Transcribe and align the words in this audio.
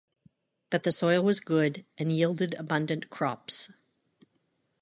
But 0.71 0.81
the 0.81 0.91
soil 0.91 1.23
was 1.23 1.39
good 1.39 1.85
and 1.95 2.11
yielded 2.11 2.55
abundant 2.55 3.11
crops. 3.11 3.69